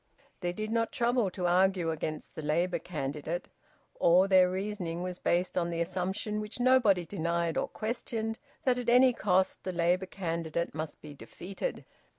They 0.39 0.51
did 0.51 0.73
not 0.73 0.91
trouble 0.91 1.29
to 1.29 1.45
argue 1.45 1.91
against 1.91 2.33
the 2.33 2.41
Labour 2.41 2.79
candidate. 2.79 3.49
All 3.99 4.27
their 4.27 4.49
reasoning 4.49 5.03
was 5.03 5.19
based 5.19 5.59
on 5.59 5.69
the 5.69 5.79
assumption, 5.79 6.41
which 6.41 6.59
nobody 6.59 7.05
denied 7.05 7.55
or 7.55 7.67
questioned, 7.67 8.39
that 8.63 8.79
at 8.79 8.89
any 8.89 9.13
cost 9.13 9.63
the 9.63 9.71
Labour 9.71 10.07
candidate 10.07 10.73
must 10.73 11.01
be 11.03 11.13
defeated. 11.13 11.85